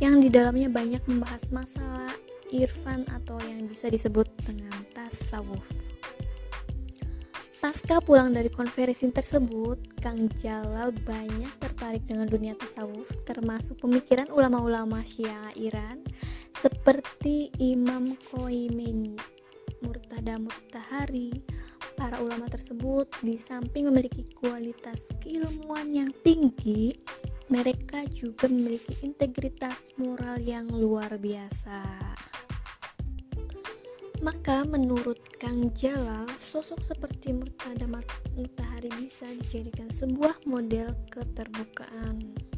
yang 0.00 0.24
di 0.24 0.32
dalamnya 0.32 0.72
banyak 0.72 1.04
membahas 1.04 1.52
masalah 1.52 2.08
irfan 2.48 3.04
atau 3.12 3.36
yang 3.44 3.68
bisa 3.68 3.92
disebut 3.92 4.24
dengan 4.40 4.72
tasawuf. 4.96 5.68
Pasca 7.60 8.00
pulang 8.00 8.32
dari 8.32 8.48
konferensi 8.48 9.04
tersebut, 9.12 10.00
Kang 10.00 10.32
Jalal 10.40 10.96
banyak 10.96 11.60
tertarik 11.60 12.08
dengan 12.08 12.24
dunia 12.24 12.56
tasawuf, 12.56 13.04
termasuk 13.28 13.84
pemikiran 13.84 14.32
ulama-ulama 14.32 15.04
Syiah 15.04 15.52
Iran 15.60 16.00
seperti 16.56 17.52
Imam 17.60 18.16
Khomeini, 18.32 19.12
Murtada 19.84 20.40
Mutahari, 20.40 21.36
para 22.00 22.16
ulama 22.24 22.48
tersebut 22.48 23.12
di 23.20 23.36
samping 23.36 23.92
memiliki 23.92 24.24
kualitas 24.32 25.04
keilmuan 25.20 25.92
yang 25.92 26.08
tinggi, 26.24 26.96
mereka 27.52 28.08
juga 28.08 28.48
memiliki 28.48 28.96
integritas 29.04 29.92
moral 30.00 30.40
yang 30.40 30.64
luar 30.72 31.20
biasa. 31.20 31.84
Maka 34.24 34.64
menurut 34.64 35.20
Kang 35.36 35.76
Jalal, 35.76 36.24
sosok 36.40 36.80
seperti 36.80 37.36
Murtada 37.36 37.84
matahari 37.84 38.88
bisa 38.96 39.28
dijadikan 39.36 39.92
sebuah 39.92 40.40
model 40.48 40.96
keterbukaan. 41.12 42.49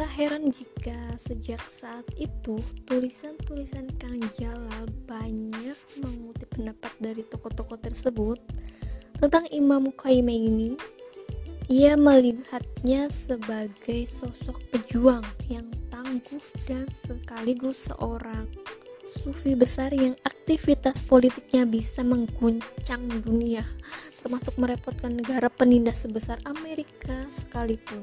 Tak 0.00 0.16
heran 0.16 0.48
jika 0.48 0.96
sejak 1.20 1.60
saat 1.68 2.08
itu 2.16 2.56
tulisan-tulisan 2.88 3.84
Kang 4.00 4.16
Jalal 4.40 4.88
banyak 5.04 5.76
mengutip 6.00 6.48
pendapat 6.56 6.88
dari 7.04 7.20
tokoh-tokoh 7.20 7.76
tersebut 7.76 8.40
tentang 9.20 9.44
Imam 9.52 9.92
ini. 10.24 10.72
Ia 11.68 12.00
melihatnya 12.00 13.12
sebagai 13.12 14.08
sosok 14.08 14.72
pejuang 14.72 15.20
yang 15.52 15.68
tangguh 15.92 16.48
dan 16.64 16.88
sekaligus 17.04 17.92
seorang 17.92 18.48
sufi 19.04 19.52
besar 19.52 19.92
yang 19.92 20.16
aktivitas 20.24 21.04
politiknya 21.04 21.68
bisa 21.68 22.00
mengguncang 22.00 23.04
dunia, 23.20 23.68
termasuk 24.24 24.56
merepotkan 24.56 25.20
negara 25.20 25.52
penindas 25.52 26.08
sebesar 26.08 26.40
Amerika 26.48 27.28
sekalipun. 27.28 28.00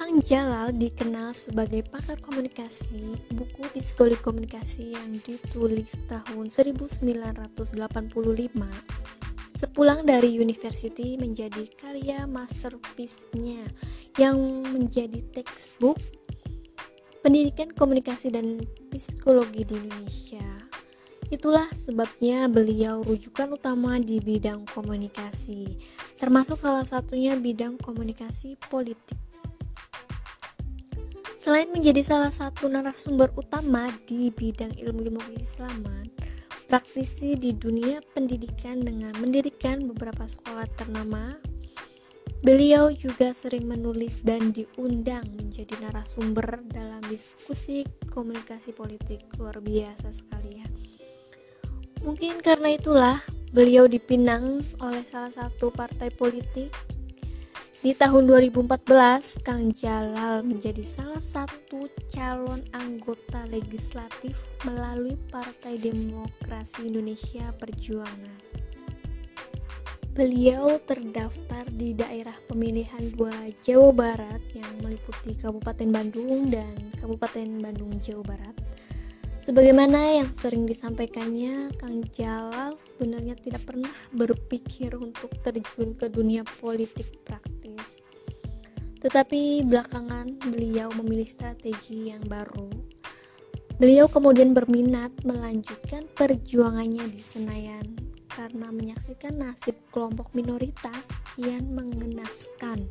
Kang 0.00 0.24
Jalal 0.24 0.72
dikenal 0.72 1.36
sebagai 1.36 1.84
pakar 1.84 2.16
komunikasi, 2.24 3.20
buku 3.36 3.68
psikologi 3.76 4.16
komunikasi 4.24 4.96
yang 4.96 5.12
ditulis 5.20 5.92
tahun 6.08 6.48
1985 6.48 7.68
sepulang 9.60 10.00
dari 10.08 10.40
university 10.40 11.20
menjadi 11.20 11.68
karya 11.76 12.24
masterpiece-nya 12.24 13.60
yang 14.16 14.40
menjadi 14.72 15.20
textbook 15.36 16.00
pendidikan 17.20 17.68
komunikasi 17.68 18.32
dan 18.32 18.56
psikologi 18.88 19.68
di 19.68 19.84
Indonesia. 19.84 20.48
Itulah 21.28 21.68
sebabnya 21.76 22.48
beliau 22.48 23.04
rujukan 23.04 23.52
utama 23.52 24.00
di 24.00 24.16
bidang 24.16 24.64
komunikasi, 24.64 25.76
termasuk 26.16 26.56
salah 26.56 26.88
satunya 26.88 27.36
bidang 27.36 27.76
komunikasi 27.76 28.56
politik. 28.64 29.29
Selain 31.40 31.72
menjadi 31.72 32.04
salah 32.04 32.28
satu 32.28 32.68
narasumber 32.68 33.32
utama 33.32 33.88
di 34.04 34.28
bidang 34.28 34.76
ilmu-ilmu 34.76 35.24
keislaman, 35.32 36.12
praktisi 36.68 37.32
di 37.32 37.56
dunia 37.56 38.04
pendidikan 38.12 38.84
dengan 38.84 39.16
mendirikan 39.16 39.88
beberapa 39.88 40.28
sekolah 40.28 40.68
ternama 40.76 41.40
Beliau 42.40 42.88
juga 42.96 43.36
sering 43.36 43.68
menulis 43.68 44.24
dan 44.24 44.48
diundang 44.48 45.28
menjadi 45.36 45.76
narasumber 45.76 46.64
dalam 46.72 47.04
diskusi 47.04 47.84
komunikasi 48.08 48.72
politik 48.72 49.28
luar 49.36 49.60
biasa 49.60 50.08
sekali 50.08 50.64
ya. 50.64 50.68
Mungkin 52.00 52.40
karena 52.40 52.72
itulah 52.72 53.20
beliau 53.52 53.84
dipinang 53.84 54.64
oleh 54.80 55.04
salah 55.04 55.28
satu 55.28 55.68
partai 55.68 56.08
politik. 56.16 56.72
Di 57.80 57.96
tahun 57.96 58.28
2014, 58.28 59.40
Kang 59.40 59.72
Jalal 59.72 60.44
menjadi 60.44 60.84
salah 60.84 61.16
satu 61.16 61.88
calon 62.12 62.60
anggota 62.76 63.48
legislatif 63.48 64.36
melalui 64.68 65.16
Partai 65.32 65.80
Demokrasi 65.80 66.92
Indonesia 66.92 67.48
Perjuangan. 67.56 68.36
Beliau 70.12 70.76
terdaftar 70.84 71.64
di 71.72 71.96
daerah 71.96 72.36
pemilihan 72.52 73.16
2 73.16 73.64
Jawa 73.64 73.90
Barat 73.96 74.44
yang 74.52 74.68
meliputi 74.84 75.32
Kabupaten 75.40 75.88
Bandung 75.88 76.52
dan 76.52 76.92
Kabupaten 77.00 77.64
Bandung 77.64 77.96
Jawa 77.96 78.36
Barat. 78.36 78.59
Sebagaimana 79.50 80.22
yang 80.22 80.30
sering 80.30 80.62
disampaikannya, 80.62 81.74
Kang 81.74 82.06
Jalal 82.14 82.78
sebenarnya 82.78 83.34
tidak 83.34 83.66
pernah 83.66 83.90
berpikir 84.14 84.94
untuk 84.94 85.26
terjun 85.42 85.98
ke 85.98 86.06
dunia 86.06 86.46
politik 86.62 87.18
praktis. 87.26 87.98
Tetapi 89.02 89.66
belakangan 89.66 90.38
beliau 90.54 90.94
memilih 90.94 91.26
strategi 91.26 92.14
yang 92.14 92.22
baru. 92.30 92.70
Beliau 93.74 94.06
kemudian 94.06 94.54
berminat 94.54 95.10
melanjutkan 95.26 96.06
perjuangannya 96.14 97.10
di 97.10 97.18
Senayan 97.18 97.90
karena 98.30 98.70
menyaksikan 98.70 99.34
nasib 99.34 99.74
kelompok 99.90 100.30
minoritas 100.30 101.10
kian 101.34 101.74
mengenaskan. 101.74 102.86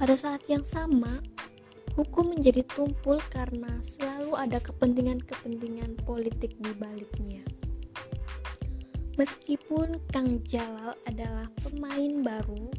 Pada 0.00 0.16
saat 0.16 0.48
yang 0.48 0.64
sama, 0.64 1.20
hukum 1.98 2.34
menjadi 2.34 2.62
tumpul 2.66 3.18
karena 3.30 3.80
selalu 3.82 4.36
ada 4.36 4.58
kepentingan-kepentingan 4.62 6.02
politik 6.06 6.54
di 6.58 6.72
baliknya. 6.76 7.42
Meskipun 9.18 10.00
Kang 10.08 10.40
Jalal 10.48 10.96
adalah 11.04 11.50
pemain 11.60 12.12
baru, 12.24 12.72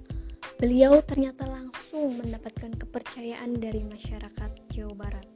beliau 0.58 1.04
ternyata 1.06 1.46
langsung 1.46 2.18
mendapatkan 2.18 2.74
kepercayaan 2.76 3.62
dari 3.62 3.86
masyarakat 3.86 4.52
Jawa 4.74 4.94
Barat 4.98 5.28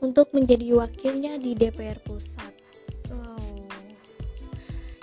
untuk 0.00 0.32
menjadi 0.32 0.78
wakilnya 0.78 1.36
di 1.36 1.52
DPR 1.58 2.00
Pusat. 2.00 2.68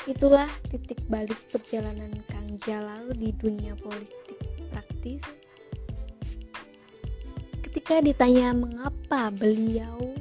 Itulah 0.06 0.46
titik 0.70 1.02
balik 1.10 1.50
perjalanan 1.50 2.14
Kang 2.30 2.46
Jalal 2.62 3.10
di 3.18 3.34
dunia 3.34 3.74
politik 3.74 4.38
praktis. 4.70 5.45
Ketika 7.76 8.00
ditanya 8.00 8.56
mengapa 8.56 9.28
beliau 9.36 10.16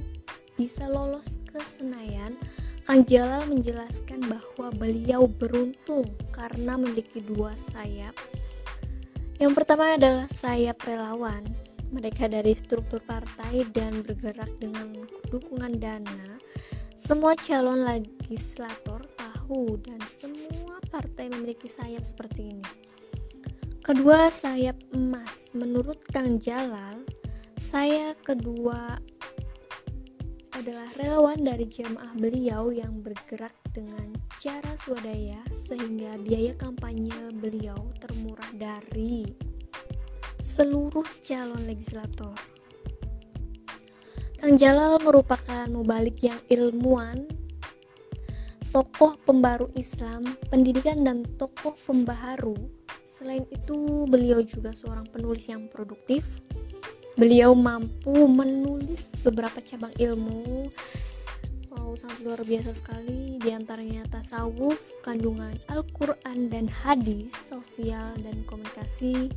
bisa 0.59 0.91
lolos 0.91 1.39
ke 1.47 1.63
Senayan, 1.63 2.35
Kang 2.83 3.07
Jalal 3.07 3.47
menjelaskan 3.47 4.27
bahwa 4.27 4.75
beliau 4.75 5.31
beruntung 5.31 6.03
karena 6.35 6.75
memiliki 6.75 7.23
dua 7.23 7.55
sayap. 7.55 8.11
Yang 9.39 9.55
pertama 9.55 9.95
adalah 9.95 10.27
sayap 10.27 10.83
relawan. 10.83 11.47
Mereka 11.95 12.27
dari 12.27 12.59
struktur 12.59 12.99
partai 13.07 13.63
dan 13.71 14.03
bergerak 14.03 14.51
dengan 14.59 15.07
dukungan 15.31 15.79
dana. 15.79 16.27
Semua 16.99 17.39
calon 17.39 17.87
legislator 17.87 19.07
tahu 19.15 19.79
dan 19.79 20.03
semua 20.11 20.83
partai 20.91 21.31
memiliki 21.31 21.71
sayap 21.71 22.03
seperti 22.03 22.51
ini. 22.51 22.67
Kedua 23.79 24.27
sayap 24.27 24.75
emas, 24.91 25.55
menurut 25.55 26.03
Kang 26.11 26.43
Jalal, 26.43 27.07
saya 27.65 28.13
kedua 28.21 29.01
adalah 30.53 30.85
relawan 31.01 31.41
dari 31.41 31.65
jemaah 31.65 32.13
beliau 32.13 32.69
yang 32.69 33.01
bergerak 33.01 33.57
dengan 33.73 34.13
cara 34.37 34.77
swadaya 34.77 35.41
sehingga 35.57 36.21
biaya 36.21 36.53
kampanye 36.61 37.33
beliau 37.33 37.89
termurah 38.05 38.53
dari 38.53 39.25
seluruh 40.45 41.09
calon 41.25 41.65
legislator. 41.65 42.37
Kang 44.37 44.61
Jalal 44.61 45.01
merupakan 45.01 45.65
mubalik 45.73 46.21
yang 46.21 46.39
ilmuwan 46.53 47.25
tokoh 48.77 49.17
pembaru 49.25 49.73
Islam, 49.73 50.37
pendidikan 50.53 51.01
dan 51.01 51.25
tokoh 51.41 51.73
pembaharu. 51.89 52.59
Selain 53.09 53.49
itu, 53.49 54.05
beliau 54.11 54.45
juga 54.45 54.77
seorang 54.77 55.09
penulis 55.09 55.49
yang 55.49 55.71
produktif. 55.71 56.43
Beliau 57.15 57.55
mampu 57.55 58.27
menulis 58.27 59.07
beberapa 59.23 59.63
cabang 59.63 59.95
ilmu. 59.95 60.67
Wow, 61.71 61.95
sangat 61.95 62.27
luar 62.27 62.43
biasa 62.43 62.75
sekali. 62.75 63.39
Di 63.39 63.55
antaranya 63.55 64.03
tasawuf, 64.11 64.83
kandungan 65.07 65.55
Al-Quran 65.71 66.51
dan 66.51 66.67
hadis, 66.67 67.31
sosial 67.31 68.19
dan 68.19 68.43
komunikasi. 68.51 69.31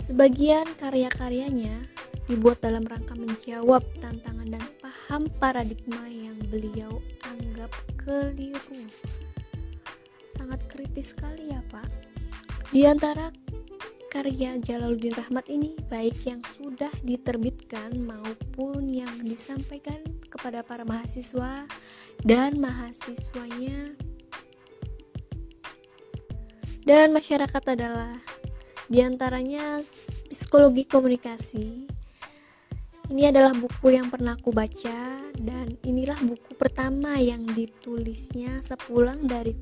Sebagian 0.00 0.72
karya-karyanya 0.80 1.76
dibuat 2.24 2.64
dalam 2.64 2.88
rangka 2.88 3.12
menjawab 3.12 3.84
tantangan 4.00 4.48
dan 4.56 4.64
paham 4.80 5.28
paradigma 5.36 6.08
yang 6.08 6.40
beliau 6.48 6.96
anggap 7.28 7.68
keliru. 8.00 8.88
Sangat 10.32 10.64
kritis 10.64 11.12
sekali 11.12 11.52
ya 11.52 11.60
Pak. 11.68 11.92
Di 12.72 12.88
antara 12.88 13.28
karya 14.10 14.58
Jalaluddin 14.58 15.14
Rahmat 15.14 15.46
ini 15.46 15.78
baik 15.86 16.26
yang 16.26 16.42
sudah 16.42 16.90
diterbitkan 17.06 17.94
maupun 17.94 18.90
yang 18.90 19.22
disampaikan 19.22 20.02
kepada 20.26 20.66
para 20.66 20.82
mahasiswa 20.82 21.70
dan 22.26 22.58
mahasiswanya 22.58 23.94
dan 26.82 27.14
masyarakat 27.14 27.62
adalah 27.70 28.18
di 28.90 28.98
antaranya 28.98 29.78
psikologi 30.26 30.90
komunikasi 30.90 31.86
ini 33.14 33.22
adalah 33.30 33.54
buku 33.54 33.94
yang 33.94 34.10
pernah 34.10 34.34
aku 34.34 34.50
baca 34.50 35.22
dan 35.38 35.78
inilah 35.86 36.18
buku 36.26 36.58
pertama 36.58 37.14
yang 37.22 37.46
ditulisnya 37.46 38.58
sepulang 38.58 39.30
dari 39.30 39.54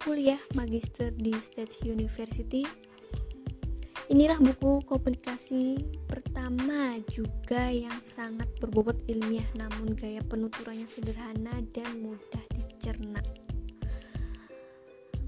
kuliah 0.00 0.40
magister 0.56 1.12
di 1.12 1.36
State 1.36 1.84
University. 1.84 2.64
Inilah 4.10 4.42
buku 4.42 4.82
komunikasi 4.90 5.86
pertama 6.10 6.98
juga 7.14 7.70
yang 7.70 7.94
sangat 8.02 8.50
berbobot 8.58 8.98
ilmiah 9.06 9.46
namun 9.54 9.94
gaya 9.94 10.18
penuturannya 10.26 10.82
sederhana 10.90 11.62
dan 11.70 12.02
mudah 12.02 12.42
dicerna. 12.50 13.22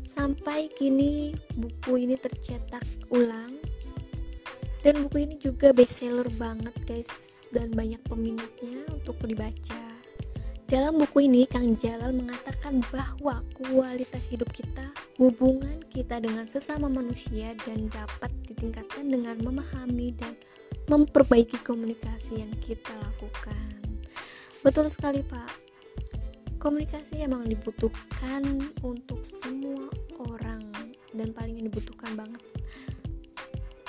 Sampai 0.02 0.66
kini 0.74 1.30
buku 1.54 2.10
ini 2.10 2.18
tercetak 2.18 2.82
ulang 3.14 3.54
dan 4.82 5.06
buku 5.06 5.30
ini 5.30 5.38
juga 5.38 5.70
bestseller 5.70 6.26
banget 6.34 6.74
guys 6.82 7.38
dan 7.54 7.70
banyak 7.70 8.02
peminatnya 8.10 8.82
untuk 8.90 9.14
dibaca. 9.22 10.02
Dalam 10.66 10.98
buku 10.98 11.30
ini 11.30 11.44
Kang 11.44 11.76
Jalal 11.78 12.16
mengatakan 12.16 12.80
bahwa 12.88 13.44
kualitas 13.52 14.24
hidup 14.32 14.48
kita, 14.56 14.88
hubungan 15.20 15.84
kita 15.92 16.16
dengan 16.16 16.48
sesama 16.48 16.88
manusia 16.88 17.52
dan 17.68 17.92
dapat 17.92 18.31
ditingkatkan 18.62 19.10
dengan 19.10 19.36
memahami 19.42 20.14
dan 20.14 20.38
memperbaiki 20.86 21.58
komunikasi 21.66 22.46
yang 22.46 22.54
kita 22.62 22.94
lakukan. 23.02 23.74
Betul 24.62 24.86
sekali, 24.86 25.26
Pak. 25.26 25.50
Komunikasi 26.62 27.26
emang 27.26 27.42
dibutuhkan 27.50 28.70
untuk 28.86 29.26
semua 29.26 29.82
orang 30.30 30.62
dan 31.10 31.34
paling 31.34 31.58
dibutuhkan 31.58 32.14
banget. 32.14 32.38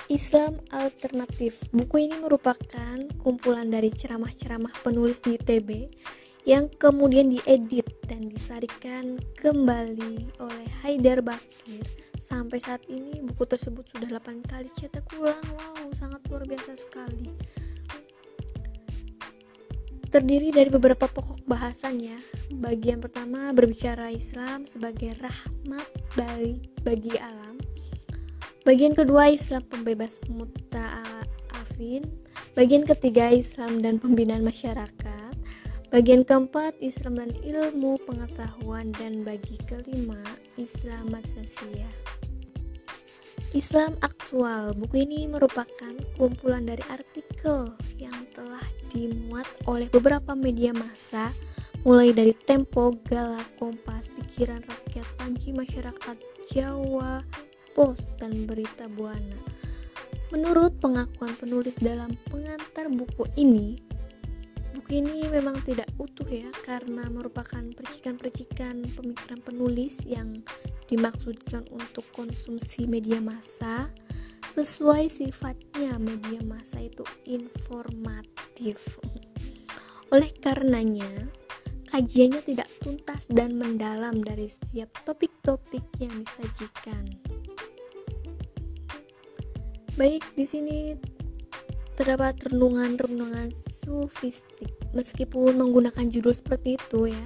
Islam 0.10 0.58
Alternatif. 0.74 1.70
Buku 1.70 2.10
ini 2.10 2.18
merupakan 2.18 2.98
kumpulan 3.22 3.70
dari 3.70 3.94
ceramah-ceramah 3.94 4.74
penulis 4.82 5.22
di 5.22 5.38
ITB 5.38 5.86
yang 6.50 6.66
kemudian 6.82 7.30
diedit 7.30 7.86
dan 8.10 8.26
disarikan 8.26 9.22
kembali 9.38 10.34
oleh 10.42 10.68
Haidar 10.82 11.22
Bakir 11.22 12.03
Sampai 12.24 12.64
saat 12.64 12.88
ini 12.88 13.20
buku 13.20 13.44
tersebut 13.44 13.84
sudah 13.92 14.08
8 14.08 14.48
kali 14.48 14.72
cetak 14.72 15.12
ulang 15.20 15.44
Wow, 15.60 15.92
sangat 15.92 16.24
luar 16.32 16.48
biasa 16.48 16.80
sekali 16.80 17.36
terdiri 20.14 20.54
dari 20.54 20.70
beberapa 20.70 21.10
pokok 21.10 21.42
bahasannya. 21.50 22.22
Bagian 22.62 23.02
pertama 23.02 23.50
berbicara 23.50 24.14
Islam 24.14 24.62
sebagai 24.70 25.10
rahmat 25.18 25.90
bagi, 26.14 26.62
bagi 26.86 27.18
alam. 27.18 27.58
Bagian 28.62 28.94
kedua 28.94 29.34
Islam 29.34 29.66
pembebas 29.66 30.22
muta'afin. 30.30 32.06
Bagian 32.54 32.86
ketiga 32.86 33.34
Islam 33.34 33.82
dan 33.82 33.98
pembinaan 33.98 34.46
masyarakat. 34.46 35.34
Bagian 35.90 36.22
keempat 36.22 36.78
Islam 36.78 37.18
dan 37.18 37.34
ilmu 37.42 37.98
pengetahuan 38.06 38.94
dan 38.94 39.26
bagi 39.26 39.58
kelima 39.66 40.22
Islam 40.62 41.10
Matsasiyah. 41.10 42.03
Islam 43.54 43.94
aktual. 44.02 44.74
Buku 44.74 45.06
ini 45.06 45.30
merupakan 45.30 45.94
kumpulan 46.18 46.66
dari 46.66 46.82
artikel 46.90 47.78
yang 48.02 48.26
telah 48.34 48.66
dimuat 48.90 49.46
oleh 49.70 49.86
beberapa 49.94 50.34
media 50.34 50.74
massa 50.74 51.30
mulai 51.86 52.10
dari 52.18 52.34
Tempo, 52.34 52.98
Gala, 53.06 53.46
Kompas, 53.62 54.10
Pikiran 54.10 54.66
Rakyat, 54.66 55.06
Panji 55.22 55.54
Masyarakat, 55.54 56.18
Jawa, 56.50 57.22
Pos, 57.78 58.10
dan 58.18 58.50
Berita 58.50 58.90
Buana. 58.90 59.38
Menurut 60.34 60.74
pengakuan 60.82 61.38
penulis 61.38 61.78
dalam 61.78 62.18
pengantar 62.34 62.90
buku 62.90 63.30
ini, 63.38 63.78
buku 64.84 65.00
ini 65.00 65.32
memang 65.32 65.64
tidak 65.64 65.88
utuh 65.96 66.28
ya 66.28 66.52
karena 66.68 67.08
merupakan 67.08 67.64
percikan-percikan 67.72 68.84
pemikiran 68.92 69.40
penulis 69.40 70.04
yang 70.04 70.44
dimaksudkan 70.92 71.64
untuk 71.72 72.04
konsumsi 72.12 72.84
media 72.92 73.24
massa. 73.24 73.88
Sesuai 74.52 75.08
sifatnya 75.08 75.96
media 76.04 76.44
massa 76.44 76.84
itu 76.84 77.08
informatif. 77.24 79.00
Oleh 80.12 80.28
karenanya 80.44 81.32
kajiannya 81.88 82.44
tidak 82.44 82.68
tuntas 82.84 83.24
dan 83.32 83.56
mendalam 83.56 84.20
dari 84.20 84.52
setiap 84.52 84.92
topik-topik 85.08 85.88
yang 86.04 86.12
disajikan. 86.20 87.08
Baik 89.96 90.28
di 90.36 90.44
sini 90.44 91.00
terdapat 92.04 92.36
renungan-renungan 92.52 93.56
sufistik 93.72 94.76
meskipun 94.92 95.56
menggunakan 95.56 96.04
judul 96.12 96.36
seperti 96.36 96.76
itu 96.76 97.16
ya 97.16 97.26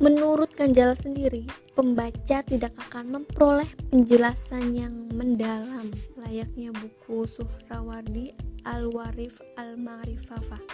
Menurut 0.00 0.56
Kanjala 0.56 0.96
sendiri, 0.96 1.44
pembaca 1.76 2.40
tidak 2.40 2.72
akan 2.88 3.20
memperoleh 3.20 3.68
penjelasan 3.92 4.72
yang 4.72 4.96
mendalam 5.12 5.92
layaknya 6.16 6.72
buku 6.72 7.28
Suhrawardi 7.28 8.32
Al-Warif 8.64 9.44
Al-Ma'rifafah. 9.60 10.64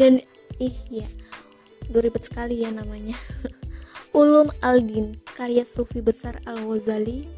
Dan 0.00 0.24
ih 0.56 0.76
ya, 0.88 1.04
ribet 1.92 2.24
sekali 2.24 2.64
ya 2.64 2.72
namanya. 2.72 3.20
Ulum 4.16 4.48
Al-Din, 4.64 5.20
karya 5.36 5.68
sufi 5.68 6.00
besar 6.00 6.40
Al-Ghazali, 6.48 7.28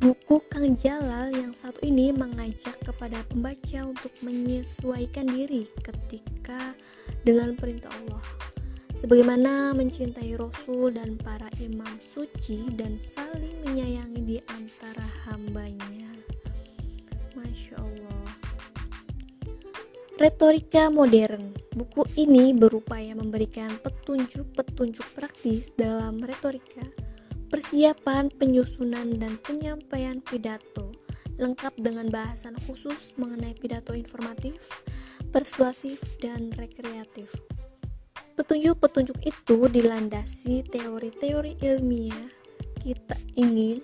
buku 0.00 0.42
Kang 0.50 0.74
Jalal 0.78 1.34
yang 1.34 1.52
satu 1.52 1.82
ini 1.84 2.10
mengajak 2.10 2.78
kepada 2.82 3.22
pembaca 3.28 3.86
untuk 3.86 4.10
menyesuaikan 4.24 5.28
diri 5.28 5.70
ketika 5.82 6.74
dengan 7.22 7.54
perintah 7.54 7.92
Allah 8.02 8.22
sebagaimana 9.04 9.76
mencintai 9.76 10.32
Rasul 10.32 10.96
dan 10.96 11.20
para 11.20 11.52
imam 11.60 12.00
suci 12.00 12.72
dan 12.72 12.96
saling 12.96 13.60
menyayangi 13.60 14.22
di 14.24 14.38
antara 14.48 15.04
hambanya. 15.28 16.08
Masya 17.36 17.76
Allah. 17.76 18.28
Retorika 20.16 20.88
modern. 20.88 21.52
Buku 21.76 22.08
ini 22.16 22.56
berupaya 22.56 23.12
memberikan 23.12 23.76
petunjuk-petunjuk 23.84 25.04
praktis 25.12 25.74
dalam 25.76 26.24
retorika, 26.24 26.86
persiapan, 27.54 28.34
penyusunan, 28.34 29.14
dan 29.14 29.38
penyampaian 29.38 30.18
pidato, 30.18 30.90
lengkap 31.38 31.78
dengan 31.78 32.10
bahasan 32.10 32.58
khusus 32.66 33.14
mengenai 33.14 33.54
pidato 33.54 33.94
informatif, 33.94 34.66
persuasif, 35.30 36.02
dan 36.18 36.50
rekreatif. 36.58 37.30
Petunjuk-petunjuk 38.34 39.22
itu 39.22 39.70
dilandasi 39.70 40.66
teori-teori 40.66 41.62
ilmiah. 41.62 42.26
Kita 42.82 43.14
ingin 43.38 43.78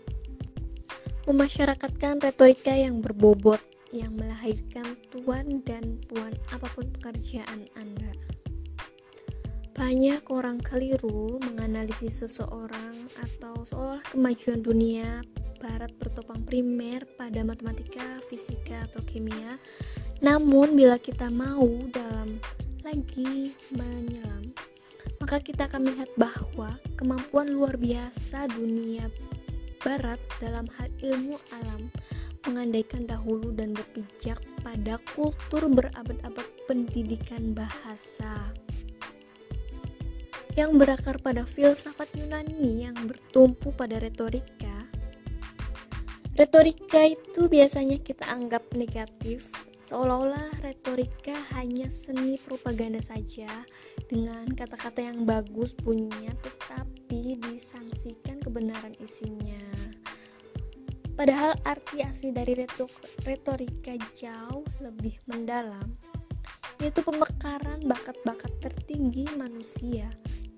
memasyarakatkan 1.30 2.26
retorika 2.26 2.74
yang 2.74 2.98
berbobot 2.98 3.62
yang 3.94 4.10
melahirkan 4.18 4.98
tuan 5.14 5.62
dan 5.62 6.02
puan 6.10 6.34
apa 6.50 6.66
pun 6.74 6.90
pekerjaan 6.90 7.70
Anda. 7.78 8.39
Banyak 9.80 10.28
orang 10.28 10.60
keliru 10.60 11.40
menganalisis 11.40 12.20
seseorang 12.20 13.08
atau 13.16 13.64
seolah 13.64 14.04
kemajuan 14.12 14.60
dunia 14.60 15.24
barat 15.56 15.88
bertopang 15.96 16.44
primer 16.44 17.08
pada 17.16 17.40
matematika, 17.40 18.20
fisika, 18.28 18.84
atau 18.92 19.00
kimia. 19.08 19.56
Namun 20.20 20.76
bila 20.76 21.00
kita 21.00 21.32
mau 21.32 21.64
dalam 21.96 22.36
lagi 22.84 23.56
menyelam, 23.72 24.52
maka 25.16 25.40
kita 25.40 25.64
akan 25.64 25.88
melihat 25.88 26.12
bahwa 26.20 26.76
kemampuan 27.00 27.48
luar 27.48 27.80
biasa 27.80 28.52
dunia 28.52 29.08
barat 29.80 30.20
dalam 30.44 30.68
hal 30.76 30.92
ilmu 31.00 31.40
alam 31.56 31.88
mengandaikan 32.44 33.08
dahulu 33.08 33.48
dan 33.56 33.72
berpijak 33.72 34.44
pada 34.60 35.00
kultur 35.16 35.72
berabad-abad 35.72 36.48
pendidikan 36.68 37.56
bahasa 37.56 38.52
yang 40.60 40.76
berakar 40.76 41.16
pada 41.24 41.48
filsafat 41.48 42.12
Yunani 42.20 42.84
yang 42.84 42.96
bertumpu 43.08 43.72
pada 43.72 43.96
retorika. 43.96 44.84
Retorika 46.36 47.00
itu 47.08 47.48
biasanya 47.48 47.96
kita 48.04 48.28
anggap 48.28 48.68
negatif 48.76 49.48
Seolah-olah 49.90 50.62
retorika 50.62 51.34
hanya 51.58 51.90
seni 51.90 52.38
propaganda 52.38 53.02
saja 53.02 53.50
dengan 54.06 54.46
kata-kata 54.46 55.02
yang 55.02 55.26
bagus 55.26 55.74
bunyinya 55.82 56.30
tetapi 56.46 57.34
disangsikan 57.42 58.38
kebenaran 58.38 58.94
isinya. 59.02 59.58
Padahal 61.18 61.58
arti 61.66 62.06
asli 62.06 62.30
dari 62.30 62.54
retorika 63.26 63.98
jauh 64.14 64.62
lebih 64.78 65.18
mendalam 65.26 65.90
yaitu 66.78 67.02
pemekaran 67.02 67.82
bakat-bakat 67.82 68.62
tertinggi 68.62 69.26
manusia 69.34 70.06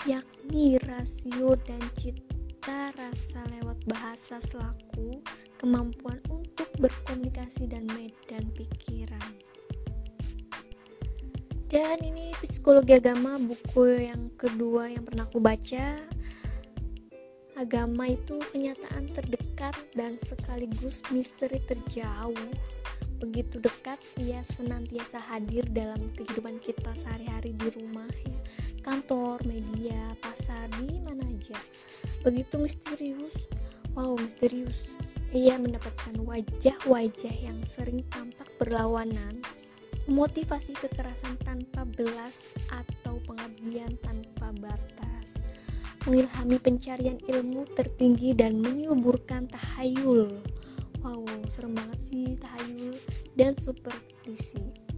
yakni 0.02 0.82
rasio 0.82 1.54
dan 1.62 1.78
cita 1.94 2.90
rasa 2.98 3.38
lewat 3.54 3.78
bahasa 3.86 4.42
selaku 4.42 5.22
kemampuan 5.62 6.18
untuk 6.26 6.66
berkomunikasi 6.82 7.70
dan 7.70 7.86
medan 7.94 8.42
pikiran. 8.50 9.30
Dan 11.70 12.02
ini 12.02 12.34
psikologi 12.42 12.98
agama 12.98 13.38
buku 13.38 14.10
yang 14.10 14.26
kedua 14.34 14.90
yang 14.90 15.06
pernah 15.06 15.22
aku 15.22 15.38
baca. 15.38 16.02
Agama 17.54 18.10
itu 18.10 18.42
kenyataan 18.50 19.06
terdekat 19.06 19.78
dan 19.94 20.18
sekaligus 20.18 20.98
misteri 21.14 21.62
terjauh. 21.62 22.50
Begitu 23.22 23.62
dekat 23.62 24.02
ia 24.18 24.42
senantiasa 24.42 25.22
hadir 25.30 25.62
dalam 25.70 26.10
kehidupan 26.18 26.58
kita 26.58 26.90
sehari-hari 26.98 27.54
di 27.54 27.70
rumah 27.70 28.10
ya. 28.26 28.31
Kantor, 28.82 29.40
media, 29.46 30.12
pasar, 30.18 30.66
di 30.76 30.98
mana 31.06 31.22
aja. 31.24 31.56
Begitu 32.26 32.58
misterius 32.58 33.48
Wow, 33.92 34.16
misterius. 34.16 34.96
Ia 35.36 35.60
mendapatkan 35.60 36.16
wajah-wajah 36.24 37.36
yang 37.44 37.60
sering 37.60 38.00
tampak 38.08 38.48
berlawanan, 38.56 39.36
motivasi 40.08 40.72
kekerasan 40.80 41.36
tanpa 41.44 41.84
belas 41.84 42.56
atau 42.72 43.20
pengabdian 43.28 43.92
tanpa 44.00 44.48
batas, 44.64 45.36
mengilhami 46.08 46.56
pencarian 46.56 47.20
ilmu 47.28 47.68
tertinggi 47.76 48.32
dan 48.32 48.64
menyuburkan 48.64 49.44
tahayul. 49.52 50.40
Wow, 51.04 51.28
serem 51.52 51.76
banget 51.76 52.00
sih 52.00 52.32
tahayul 52.40 52.96
dan 53.36 53.52
superstisi. 53.52 54.91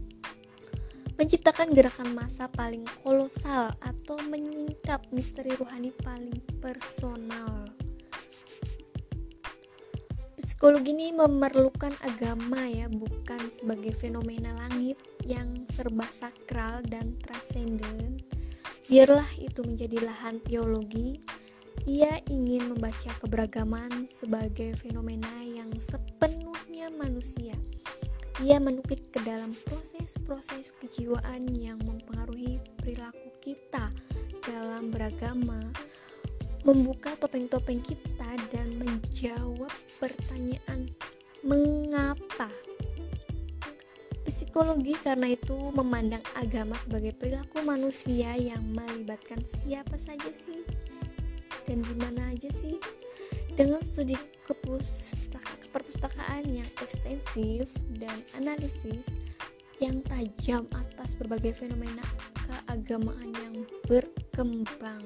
Menciptakan 1.14 1.70
gerakan 1.70 2.10
massa 2.12 2.50
paling 2.50 2.82
kolosal 3.06 3.70
atau 3.78 4.18
menyingkap 4.26 5.02
misteri 5.14 5.54
rohani 5.54 5.94
paling 6.02 6.42
personal 6.58 7.70
Psikologi 10.44 10.92
ini 10.92 11.08
memerlukan 11.08 11.96
agama 12.04 12.68
ya, 12.68 12.84
bukan 12.92 13.48
sebagai 13.48 13.96
fenomena 13.96 14.52
langit 14.52 15.00
yang 15.24 15.64
serba 15.72 16.04
sakral 16.12 16.84
dan 16.84 17.16
transenden. 17.16 18.20
Biarlah 18.84 19.24
itu 19.40 19.64
menjadi 19.64 20.04
lahan 20.04 20.44
teologi. 20.44 21.16
Ia 21.88 22.20
ingin 22.28 22.76
membaca 22.76 23.16
keberagaman 23.24 24.04
sebagai 24.12 24.76
fenomena 24.76 25.32
yang 25.48 25.72
sepenuhnya 25.80 26.92
manusia. 26.92 27.56
Ia 28.42 28.58
menukik 28.58 29.14
ke 29.14 29.22
dalam 29.22 29.54
proses-proses 29.70 30.74
kejiwaan 30.82 31.54
yang 31.54 31.78
mempengaruhi 31.86 32.58
perilaku 32.82 33.30
kita 33.38 33.86
dalam 34.42 34.90
beragama, 34.90 35.62
membuka 36.66 37.14
topeng-topeng 37.14 37.78
kita 37.78 38.34
dan 38.50 38.66
menjawab 38.82 39.70
pertanyaan 40.02 40.90
mengapa. 41.46 42.50
Psikologi 44.26 44.98
karena 44.98 45.30
itu 45.30 45.70
memandang 45.70 46.26
agama 46.34 46.74
sebagai 46.74 47.14
perilaku 47.14 47.62
manusia 47.62 48.34
yang 48.34 48.66
melibatkan 48.74 49.46
siapa 49.46 49.94
saja 49.94 50.34
sih 50.34 50.66
dan 51.70 51.80
gimana 51.86 52.34
aja 52.34 52.50
sih 52.50 52.76
dengan 53.54 53.80
studi 53.86 54.18
perpustakaan 55.70 56.42
yang 56.50 56.66
ekstensif 56.82 57.70
dan 57.98 58.18
analisis 58.34 59.06
yang 59.78 60.02
tajam 60.06 60.66
atas 60.74 61.14
berbagai 61.14 61.54
fenomena 61.54 62.02
keagamaan 62.46 63.30
yang 63.42 63.66
berkembang. 63.86 65.02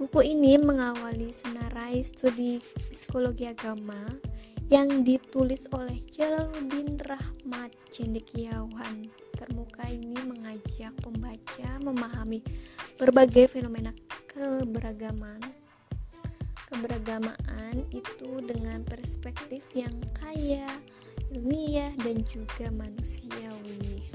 Buku 0.00 0.20
ini 0.24 0.56
mengawali 0.56 1.28
senarai 1.28 2.00
studi 2.00 2.64
psikologi 2.88 3.44
agama 3.44 4.00
yang 4.72 5.04
ditulis 5.04 5.68
oleh 5.76 6.00
Jalaluddin 6.08 6.96
Rahmat 7.04 7.74
Cendekiawan. 7.92 9.12
Termuka 9.36 9.84
ini 9.92 10.16
mengajak 10.24 10.96
pembaca 11.04 11.68
memahami 11.84 12.40
berbagai 12.96 13.52
fenomena 13.52 13.92
keberagaman. 14.30 15.59
Keberagamaan 16.70 17.82
itu 17.90 18.38
dengan 18.46 18.86
perspektif 18.86 19.66
yang 19.74 19.92
kaya, 20.14 20.70
ilmiah, 21.34 21.90
dan 21.98 22.22
juga 22.24 22.70
manusiawi. 22.70 24.06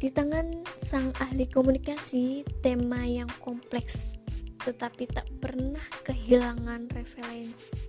Di 0.00 0.08
tangan 0.10 0.66
sang 0.82 1.14
ahli 1.22 1.46
komunikasi, 1.46 2.42
tema 2.64 3.06
yang 3.06 3.30
kompleks 3.38 4.20
tetapi 4.60 5.08
tak 5.08 5.24
pernah 5.40 5.80
kehilangan 6.04 6.92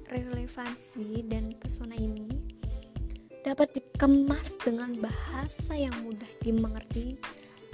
relevansi 0.08 1.20
dan 1.28 1.52
pesona 1.60 2.00
ini 2.00 2.32
dapat 3.44 3.76
dikemas 3.76 4.56
dengan 4.62 4.96
bahasa 5.02 5.76
yang 5.76 5.92
mudah 6.06 6.30
dimengerti, 6.40 7.20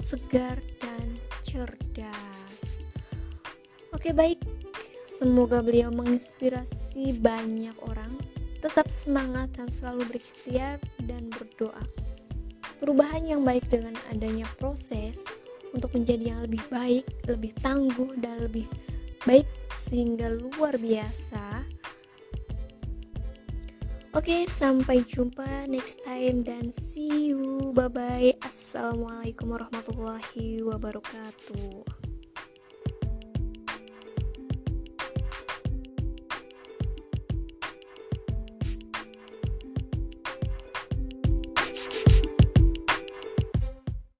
segar 0.02 0.58
dan 0.82 1.14
cerdas. 1.44 2.37
Oke, 3.98 4.14
baik. 4.14 4.38
Semoga 5.10 5.58
beliau 5.58 5.90
menginspirasi 5.90 7.18
banyak 7.18 7.74
orang. 7.82 8.14
Tetap 8.62 8.86
semangat 8.86 9.50
dan 9.58 9.66
selalu 9.66 10.06
berikhtiar 10.14 10.78
dan 11.10 11.26
berdoa. 11.34 11.82
Perubahan 12.78 13.26
yang 13.26 13.42
baik 13.42 13.66
dengan 13.66 13.98
adanya 14.14 14.46
proses 14.54 15.26
untuk 15.74 15.90
menjadi 15.98 16.30
yang 16.30 16.40
lebih 16.46 16.62
baik, 16.70 17.10
lebih 17.26 17.50
tangguh, 17.58 18.14
dan 18.22 18.38
lebih 18.38 18.70
baik 19.26 19.50
sehingga 19.74 20.30
luar 20.30 20.78
biasa. 20.78 21.66
Oke, 24.14 24.46
sampai 24.46 25.02
jumpa 25.02 25.66
next 25.66 26.06
time 26.06 26.46
dan 26.46 26.70
see 26.86 27.34
you. 27.34 27.74
Bye 27.74 27.90
bye. 27.90 28.30
Assalamualaikum 28.46 29.58
warahmatullahi 29.58 30.62
wabarakatuh. 30.62 31.97